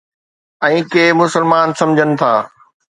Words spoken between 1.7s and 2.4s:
سمجھن ٿا